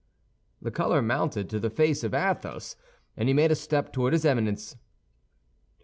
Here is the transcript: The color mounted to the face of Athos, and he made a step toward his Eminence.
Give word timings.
The 0.63 0.71
color 0.71 0.99
mounted 1.03 1.47
to 1.51 1.59
the 1.59 1.69
face 1.69 2.03
of 2.03 2.15
Athos, 2.15 2.75
and 3.15 3.29
he 3.29 3.33
made 3.35 3.51
a 3.51 3.55
step 3.55 3.93
toward 3.93 4.13
his 4.13 4.25
Eminence. 4.25 4.75